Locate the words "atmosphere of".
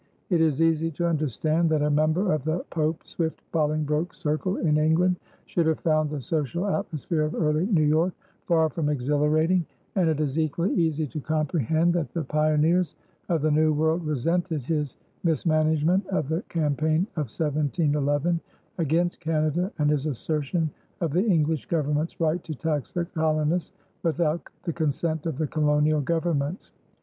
6.65-7.35